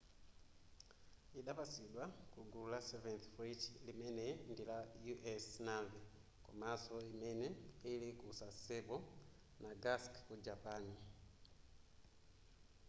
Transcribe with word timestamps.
idapatsidwa 1.39 2.03
kugulu 2.33 2.67
la 2.73 2.79
seventh 2.89 3.25
fleet 3.33 3.61
limene 3.85 4.25
ndila 4.51 4.77
u.s. 5.11 5.45
navy 5.67 5.99
komanso 6.45 6.95
imene 7.13 7.47
ili 7.91 8.09
ku 8.19 8.27
sasebo 8.39 8.95
nagasaki 9.63 10.21
ku 10.27 10.33
japan 10.45 10.83